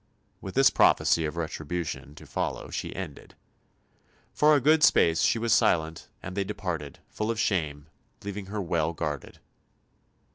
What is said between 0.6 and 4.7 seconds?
prophecy of retribution to follow she ended. "For a